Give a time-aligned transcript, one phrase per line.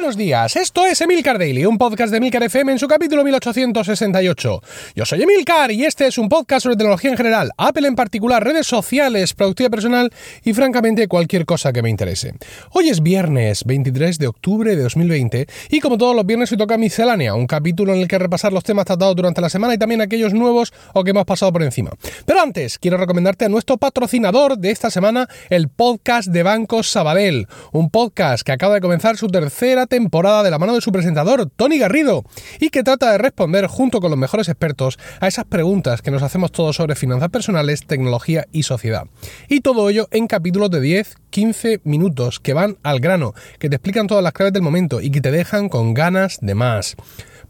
[0.00, 4.62] Buenos días, esto es Emilcar Daily, un podcast de Emilcar FM en su capítulo 1868.
[4.94, 8.44] Yo soy Emilcar y este es un podcast sobre tecnología en general, Apple en particular,
[8.44, 10.12] redes sociales, productividad personal
[10.44, 12.34] y francamente cualquier cosa que me interese.
[12.70, 16.78] Hoy es viernes 23 de octubre de 2020 y como todos los viernes hoy toca
[16.78, 20.00] miscelánea, un capítulo en el que repasar los temas tratados durante la semana y también
[20.00, 21.90] aquellos nuevos o que hemos pasado por encima.
[22.24, 27.48] Pero antes, quiero recomendarte a nuestro patrocinador de esta semana, el podcast de Banco Sabadell,
[27.72, 31.50] un podcast que acaba de comenzar su tercera temporada de la mano de su presentador,
[31.56, 32.24] Tony Garrido,
[32.60, 36.22] y que trata de responder junto con los mejores expertos a esas preguntas que nos
[36.22, 39.06] hacemos todos sobre finanzas personales, tecnología y sociedad.
[39.48, 43.76] Y todo ello en capítulos de 10, 15 minutos que van al grano, que te
[43.76, 46.96] explican todas las claves del momento y que te dejan con ganas de más.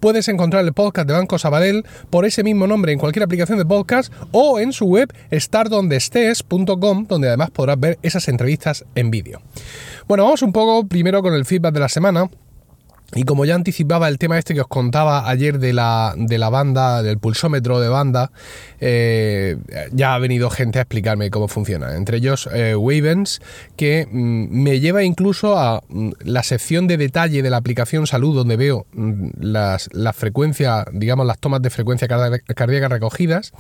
[0.00, 3.66] Puedes encontrar el podcast de Banco Sabadell por ese mismo nombre en cualquier aplicación de
[3.66, 9.40] podcast o en su web stardondestes.com, donde además podrás ver esas entrevistas en vídeo.
[10.06, 12.30] Bueno, vamos un poco primero con el feedback de la semana.
[13.14, 16.50] Y como ya anticipaba el tema este que os contaba ayer de la, de la
[16.50, 18.32] banda, del pulsómetro de banda,
[18.80, 19.56] eh,
[19.92, 21.96] ya ha venido gente a explicarme cómo funciona.
[21.96, 23.40] Entre ellos eh, Wavens,
[23.76, 28.34] que mm, me lleva incluso a mm, la sección de detalle de la aplicación Salud,
[28.34, 33.52] donde veo mm, las, la frecuencia, digamos, las tomas de frecuencia cardíaca recogidas.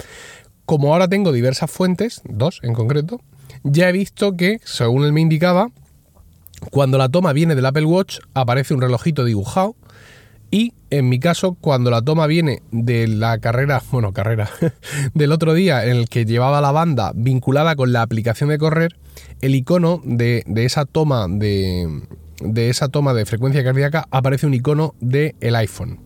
[0.66, 3.22] Como ahora tengo diversas fuentes, dos en concreto,
[3.62, 5.70] ya he visto que, según él me indicaba,
[6.70, 9.76] cuando la toma viene del Apple Watch, aparece un relojito dibujado.
[10.50, 14.48] Y en mi caso, cuando la toma viene de la carrera, bueno, carrera,
[15.14, 18.96] del otro día en el que llevaba la banda vinculada con la aplicación de correr,
[19.40, 22.02] el icono de, esa toma de,
[22.40, 26.00] de esa toma de frecuencia cardíaca aparece un icono del el iPhone.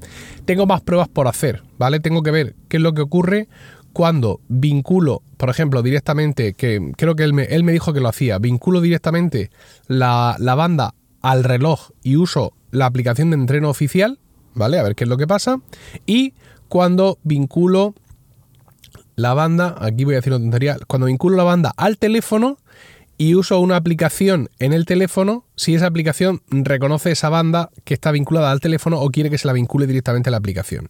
[0.45, 2.01] Tengo más pruebas por hacer, ¿vale?
[2.01, 3.49] Tengo que ver qué es lo que ocurre
[3.93, 8.09] cuando vinculo, por ejemplo, directamente, que creo que él me, él me dijo que lo
[8.09, 9.51] hacía, vinculo directamente
[9.87, 14.19] la, banda al reloj y uso la aplicación de entreno oficial,
[14.55, 14.79] ¿vale?
[14.79, 15.61] A ver qué es lo que pasa.
[16.07, 16.35] Y
[16.69, 17.95] cuando vinculo
[19.15, 22.59] la banda, aquí voy a decir una tontería, cuando vinculo la banda al teléfono
[23.19, 28.11] y uso una aplicación en el teléfono, si esa aplicación reconoce esa banda que está
[28.11, 30.89] vinculada al teléfono o quiere que se la vincule directamente a la aplicación.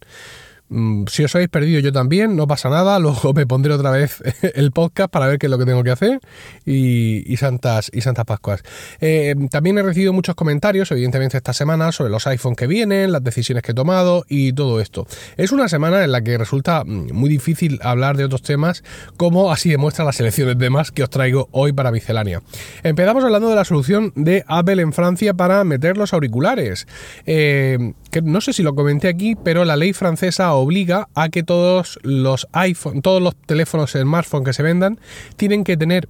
[0.69, 4.23] Mm, si os habéis perdido yo también, no pasa nada, luego me pondré otra vez
[4.55, 6.19] el podcast para ver qué es lo que tengo que hacer
[6.65, 8.63] y, santas, y santas Pascuas.
[9.01, 13.23] Eh, también he recibido muchos comentarios, evidentemente, esta semana sobre los iPhones que vienen, las
[13.23, 15.05] decisiones que he tomado y todo esto.
[15.37, 18.83] Es una semana en la que resulta mm, muy difícil hablar de otros temas,
[19.17, 22.41] como así demuestra las selecciones de temas que os traigo hoy para miscelánea.
[22.83, 26.87] Empezamos hablando de la solución de Apple en Francia para meter los auriculares.
[27.25, 31.99] Eh, no sé si lo comenté aquí, pero la ley francesa obliga a que todos
[32.03, 34.99] los iPhone, todos los teléfonos smartphone que se vendan
[35.35, 36.07] tienen que tener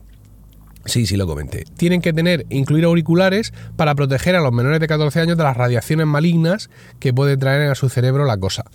[0.85, 1.63] Sí, sí lo comenté.
[1.77, 5.55] Tienen que tener, incluir auriculares para proteger a los menores de 14 años de las
[5.55, 6.69] radiaciones malignas
[6.99, 8.65] que puede traer a su cerebro la cosa.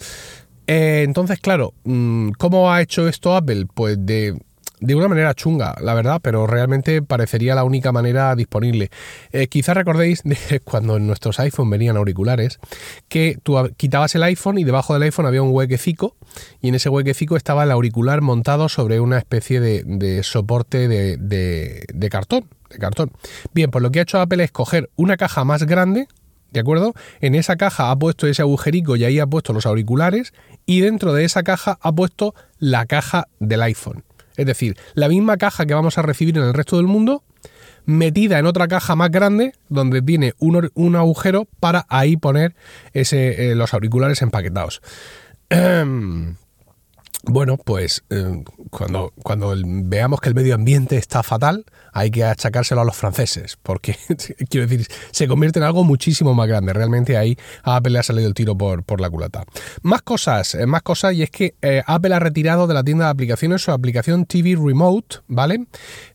[0.67, 3.67] Eh, entonces, claro, mm, ¿cómo ha hecho esto Apple?
[3.75, 4.39] Pues de
[4.81, 8.91] de una manera chunga, la verdad, pero realmente parecería la única manera disponible.
[9.33, 12.59] Eh, quizás recordéis de cuando nuestros iPhone venían auriculares,
[13.09, 16.17] que tú quitabas el iPhone y debajo del iPhone había un huequecico
[16.61, 22.09] y en ese huequecico estaba el auricular montado sobre una especie de, soporte de, de,
[22.09, 22.49] cartón.
[22.71, 23.13] De cartón.
[23.55, 26.07] Bien, pues lo que ha hecho Apple es coger una caja más grande,
[26.51, 26.95] ¿De acuerdo?
[27.21, 30.33] En esa caja ha puesto ese agujerico y ahí ha puesto los auriculares
[30.65, 34.03] y dentro de esa caja ha puesto la caja del iPhone.
[34.39, 37.25] Es decir, la misma caja que vamos a recibir en el resto del mundo,
[37.85, 42.55] metida en otra caja más grande donde tiene un, agujero para ahí poner
[42.93, 44.81] ese, eh, los auriculares empaquetados.
[47.25, 52.81] Bueno, pues eh, cuando, cuando veamos que el medio ambiente está fatal, hay que achacárselo
[52.81, 53.97] a los franceses, porque
[54.51, 56.73] quiero decir, se convierte en algo muchísimo más grande.
[56.73, 59.45] Realmente ahí a Apple le ha salido el tiro por, por la culata.
[59.83, 63.07] Más cosas, eh, más cosas, y es que eh, Apple ha retirado de la tienda
[63.07, 65.67] de aplicaciones su aplicación TV Remote, ¿vale?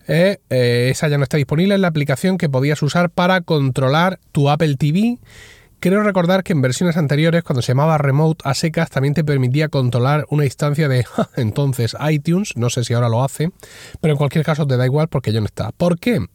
[0.08, 4.76] esa ya no está disponible, es la aplicación que podías usar para controlar tu Apple
[4.76, 5.18] TV
[5.84, 9.68] Quiero recordar que en versiones anteriores, cuando se llamaba Remote a secas, también te permitía
[9.68, 13.52] controlar una instancia de entonces iTunes, no sé si ahora lo hace,
[14.00, 15.74] pero en cualquier caso te da igual porque ya no está.
[15.74, 16.26] ¿Por qué?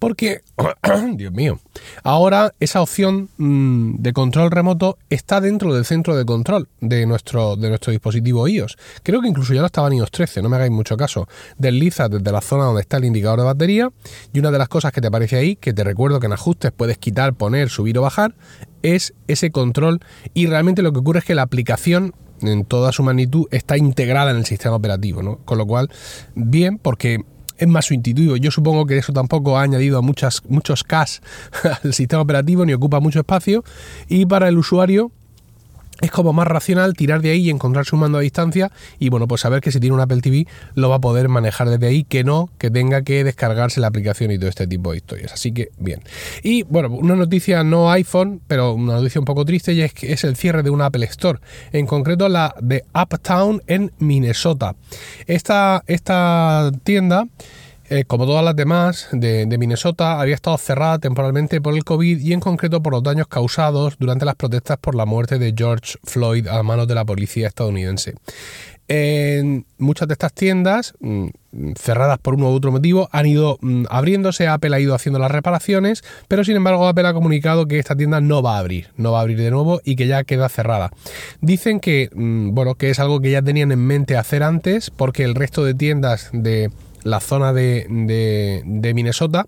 [0.00, 0.40] Porque,
[1.14, 1.60] Dios mío,
[2.02, 7.54] ahora esa opción mm, de control remoto está dentro del centro de control de nuestro,
[7.54, 8.76] de nuestro dispositivo iOS.
[9.04, 11.28] Creo que incluso ya lo estaba en iOS 13, no me hagáis mucho caso.
[11.58, 13.88] Desliza desde la zona donde está el indicador de batería
[14.32, 16.72] y una de las cosas que te aparece ahí, que te recuerdo que en ajustes
[16.72, 18.34] puedes quitar, poner, subir o bajar,
[18.94, 20.00] es ese control
[20.34, 24.30] y realmente lo que ocurre es que la aplicación en toda su magnitud está integrada
[24.30, 25.38] en el sistema operativo, ¿no?
[25.44, 25.90] Con lo cual,
[26.34, 27.20] bien, porque
[27.56, 28.36] es más intuitivo.
[28.36, 31.18] Yo supongo que eso tampoco ha añadido a muchas, muchos cash
[31.82, 33.64] al sistema operativo ni ocupa mucho espacio.
[34.08, 35.10] Y para el usuario
[36.00, 39.26] es como más racional tirar de ahí y encontrar su mando a distancia y bueno,
[39.26, 42.04] pues saber que si tiene un Apple TV lo va a poder manejar desde ahí,
[42.04, 45.32] que no, que tenga que descargarse la aplicación y todo este tipo de historias.
[45.32, 46.02] Así que bien.
[46.42, 50.12] Y bueno, una noticia no iPhone, pero una noticia un poco triste y es que
[50.12, 51.38] es el cierre de una Apple Store,
[51.72, 54.76] en concreto la de Uptown en Minnesota.
[55.26, 57.26] Esta, esta tienda
[57.88, 62.32] eh, como todas las demás de, Minnesota, había estado cerrada temporalmente por el COVID y
[62.32, 66.48] en concreto por los daños causados durante las protestas por la muerte de George Floyd
[66.48, 68.14] a manos de la policía estadounidense.
[68.88, 71.26] En muchas de estas tiendas, mm,
[71.76, 75.30] cerradas por uno u otro motivo, han ido mm, abriéndose, Apple ha ido haciendo las
[75.30, 79.10] reparaciones, pero sin embargo Apple ha comunicado que esta tienda no va a abrir, no
[79.10, 80.90] va a abrir de nuevo y que ya queda cerrada.
[81.40, 85.24] Dicen que, mm, bueno, que es algo que ya tenían en mente hacer antes, porque
[85.24, 86.70] el resto de tiendas de
[87.06, 89.46] la zona de, de, Minnesota,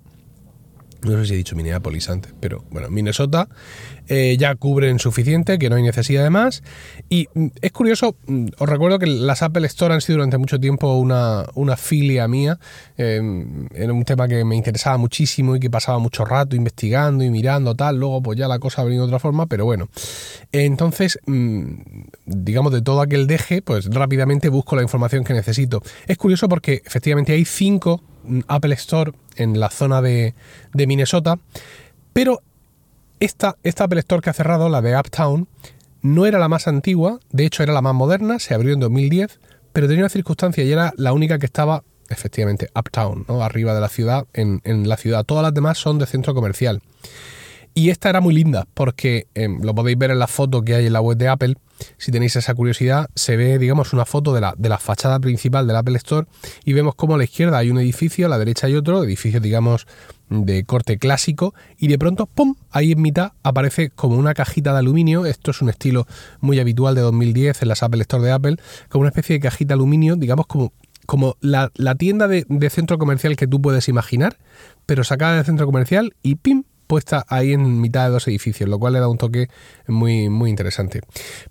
[1.02, 3.48] no sé si he dicho Minneapolis antes, pero bueno, Minnesota
[4.08, 6.62] eh, ya cubren suficiente, que no hay necesidad de más.
[7.08, 10.58] Y mm, es curioso, mm, os recuerdo que las Apple Store han sido durante mucho
[10.58, 12.58] tiempo una, una filia mía.
[12.96, 17.30] Em, era un tema que me interesaba muchísimo y que pasaba mucho rato investigando y
[17.30, 17.98] mirando tal.
[17.98, 19.88] Luego, pues ya la cosa ha venido de otra forma, pero bueno.
[20.52, 21.72] Entonces, mm,
[22.26, 25.82] digamos, de todo aquel deje, pues rápidamente busco la información que necesito.
[26.06, 28.02] Es curioso porque efectivamente hay cinco
[28.46, 30.34] Apple Store en la zona de,
[30.72, 31.38] de Minnesota,
[32.12, 32.42] pero
[33.20, 35.48] esta, Apple Store que ha cerrado, la de Uptown,
[36.02, 39.40] no era la más antigua, de hecho era la más moderna, se abrió en 2010,
[39.72, 43.42] pero tenía una circunstancia y era la única que estaba efectivamente uptown, ¿no?
[43.42, 45.24] arriba de la ciudad, en, la ciudad.
[45.24, 46.80] Todas las demás son de centro comercial.
[47.78, 50.86] Y esta era muy linda porque em, lo podéis ver en la foto que hay
[50.86, 51.54] en la web de Apple.
[51.96, 55.68] Si tenéis esa curiosidad, se ve, digamos, una foto de la, de la fachada principal
[55.68, 56.26] del Apple Store
[56.64, 59.38] y vemos como a la izquierda hay un edificio, a la derecha hay otro, edificio,
[59.38, 59.86] digamos,
[60.28, 64.80] de corte clásico y de pronto, ¡pum!, ahí en mitad aparece como una cajita de
[64.80, 66.08] aluminio, esto es un estilo
[66.40, 68.56] muy habitual de 2010 en las Apple Store de Apple,
[68.88, 70.72] como una especie de cajita de aluminio, digamos como,
[71.06, 74.36] como la, tienda de, centro comercial que tú puedes imaginar,
[74.84, 78.80] pero sacada del centro comercial y ¡pim!, puesta ahí en mitad de dos edificios, lo
[78.80, 79.48] cual le da un toque
[79.86, 81.02] muy, muy interesante.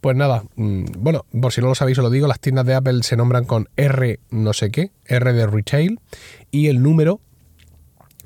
[0.02, 2.76] Pues nada, mm, bueno, por si no lo sabéis, os lo digo, las tiendas de
[2.76, 6.00] Apple se nombran con R no sé qué, R de retail,
[6.52, 7.22] y el número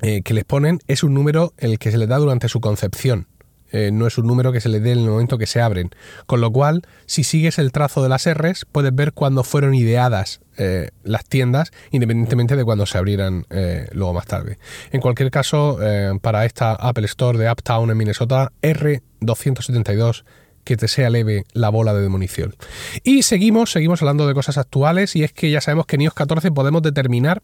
[0.00, 3.28] eh, que les ponen es un número el que se les da durante su concepción.
[3.72, 5.90] Eh, no es un número que se les dé en el momento que se abren.
[6.26, 10.40] Con lo cual, si sigues el trazo de las R's, puedes ver cuándo fueron ideadas
[10.58, 13.46] eh, las tiendas, independientemente de cuándo se abrieran
[13.92, 14.58] luego más tarde.
[14.90, 15.78] En cualquier caso,
[16.20, 20.24] para esta Apple Store de Uptown en Minnesota, R272
[20.64, 22.54] que te sea leve la bola de demolición.
[23.02, 26.14] Y seguimos, seguimos hablando de cosas actuales y es que ya sabemos que en iOS
[26.14, 27.42] 14 podemos determinar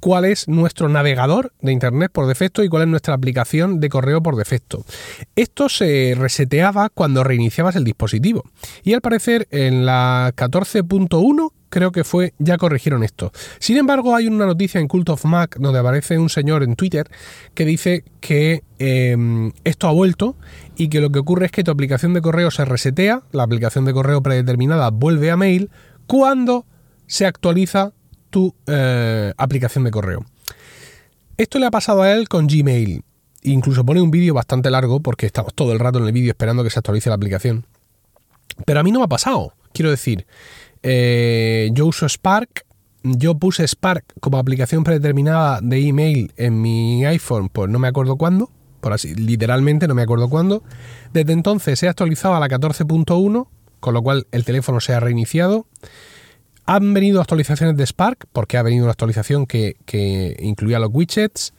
[0.00, 4.22] cuál es nuestro navegador de Internet por defecto y cuál es nuestra aplicación de correo
[4.22, 4.84] por defecto.
[5.34, 8.44] Esto se reseteaba cuando reiniciabas el dispositivo
[8.82, 13.32] y al parecer en la 14.1 creo que fue, ya corrigieron esto.
[13.58, 17.08] Sin embargo, hay una noticia en Cult of Mac donde aparece un señor en Twitter
[17.54, 20.36] que dice que em, esto ha vuelto
[20.76, 23.84] y que lo que ocurre es que tu aplicación de correo se resetea, la aplicación
[23.84, 25.70] de correo predeterminada vuelve a mail
[26.06, 26.66] cuando
[27.06, 27.92] se actualiza
[28.30, 30.24] tu eh, aplicación de correo.
[31.36, 33.02] Esto le ha pasado a él con Gmail.
[33.42, 36.64] Incluso pone un vídeo bastante largo porque estamos todo el rato en el vídeo esperando
[36.64, 37.66] que se actualice la aplicación.
[38.64, 39.52] Pero a mí no me ha pasado.
[39.72, 40.26] Quiero decir,
[40.88, 42.64] eh, yo uso Spark.
[43.02, 48.16] Yo puse Spark como aplicación predeterminada de email en mi iPhone, pues no me acuerdo
[48.16, 48.50] cuándo,
[48.80, 50.62] por así, literalmente no me acuerdo cuándo.
[51.12, 53.48] Desde entonces he actualizado a la 14.1,
[53.80, 55.66] con lo cual el teléfono se ha reiniciado.
[56.66, 61.52] Han venido actualizaciones de Spark, porque ha venido una actualización que, que incluía los widgets.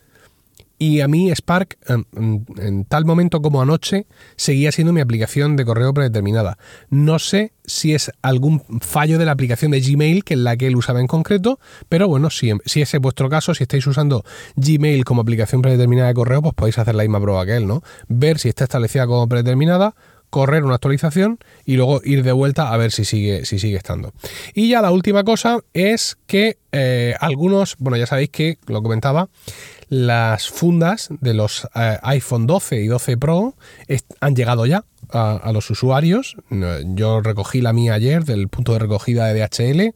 [0.80, 4.06] Y a mí Spark, en, tal momento como anoche,
[4.36, 6.58] seguía siendo mi aplicación de correo predeterminada.
[6.90, 10.68] No sé si es algún fallo de la aplicación de Gmail, que es la que
[10.68, 14.24] él usaba en concreto, pero bueno, si, si ese es vuestro caso, si estáis usando
[14.56, 17.82] Gmail como aplicación predeterminada de correo, pues podéis hacer la misma prueba que él, ¿no?
[18.08, 19.96] Ver si está establecida como predeterminada,
[20.30, 24.14] correr una actualización y luego ir de vuelta a ver si sigue, si sigue estando.
[24.54, 29.30] Y ya la última cosa es que eh, algunos, bueno, ya sabéis que lo comentaba,
[29.90, 33.56] las fundas de los eh, iPhone 12 y 12 Pro
[34.20, 36.36] han llegado ya a, los usuarios.
[36.86, 39.94] Yo recogí la mía ayer del punto de recogida de DHL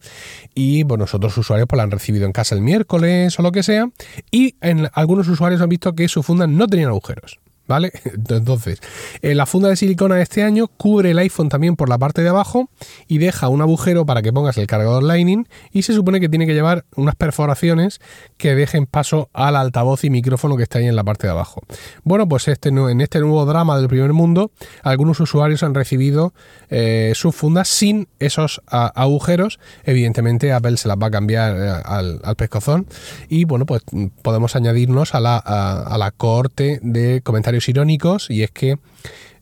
[0.55, 3.63] y bueno, otros usuarios pues la han recibido en casa el miércoles o lo que
[3.63, 3.89] sea.
[4.31, 7.39] Y en, algunos usuarios han visto que su funda no tenían agujeros.
[7.71, 7.91] ¿Vale?
[8.29, 8.79] Entonces,
[9.21, 12.21] eh, la funda de silicona de este año cubre el iPhone también por la parte
[12.21, 12.69] de abajo
[13.07, 16.45] y deja un agujero para que pongas el cargador Lightning y se supone que tiene
[16.45, 18.01] que llevar unas perforaciones
[18.37, 21.61] que dejen paso al altavoz y micrófono que está ahí en la parte de abajo.
[22.03, 24.51] Bueno, pues este, en este nuevo drama del primer mundo,
[24.83, 26.33] algunos usuarios han recibido
[26.69, 29.59] eh, sus fundas sin esos agujeros.
[29.85, 32.87] Evidentemente Apple se las va a cambiar eh, al, pescozón
[33.29, 33.83] y bueno, pues
[34.21, 38.77] podemos añadirnos a la, a la corte de comentarios irónicos y es que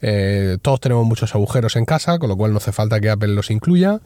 [0.01, 3.29] eh, todos tenemos muchos agujeros en casa, con lo cual no hace falta que Apple
[3.29, 3.99] los incluya.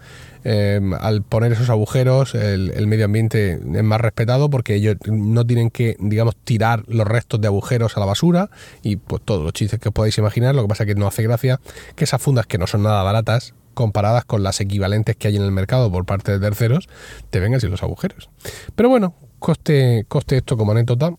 [0.44, 5.70] Eh, al poner esos agujeros, el, medio ambiente es más respetado porque ellos no tienen
[5.70, 8.50] que, digamos, tirar los restos de agujeros a la basura
[8.82, 10.56] y pues todos los chistes que os podéis imaginar.
[10.56, 11.60] Lo que pasa es que no hace gracia
[11.96, 15.44] que esas fundas que no son nada baratas, comparadas con las equivalentes que hay en
[15.44, 16.88] el mercado por parte de terceros,
[17.30, 18.30] te vengan sin los agujeros.
[18.76, 21.14] Pero bueno, coste, coste esto como anécdota.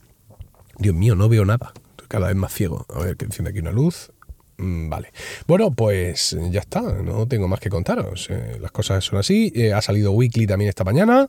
[0.78, 1.72] Dios mío, no veo nada.
[2.14, 2.86] Cada vez más ciego.
[2.94, 4.12] A ver, que enciende aquí una luz.
[4.56, 5.12] Mm, vale.
[5.46, 8.28] Bueno, pues ya está, no tengo más que contaros.
[8.30, 9.52] Eh, las cosas son así.
[9.54, 11.28] Eh, ha salido Weekly también esta mañana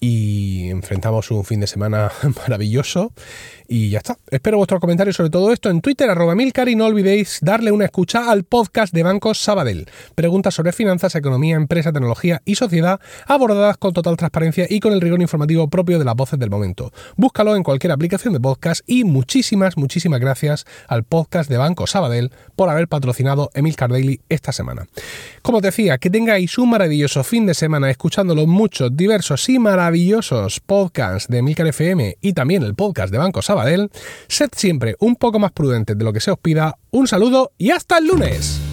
[0.00, 2.10] y enfrentamos un fin de semana
[2.42, 3.12] maravilloso.
[3.66, 4.18] Y ya está.
[4.30, 7.86] Espero vuestros comentarios sobre todo esto en Twitter, arroba Milcar, y no olvidéis darle una
[7.86, 9.88] escucha al podcast de Bancos Sabadell.
[10.14, 15.00] Preguntas sobre finanzas, economía, empresa, tecnología y sociedad abordadas con total transparencia y con el
[15.00, 16.92] rigor informativo propio de las voces del momento.
[17.16, 22.32] Búscalo en cualquier aplicación de podcast y muchísimas, muchísimas gracias al podcast de Banco Sabadell
[22.54, 24.86] por haber patrocinado Emilcar Daily esta semana.
[25.42, 29.58] Como te decía, que tengáis un maravilloso fin de semana escuchando los muchos, diversos y
[29.58, 33.90] maravillosos podcasts de Emilcar FM y también el podcast de Banco Sabadell.
[34.28, 36.76] Sed siempre un poco más prudentes de lo que se os pida.
[36.90, 38.63] Un saludo y hasta el lunes.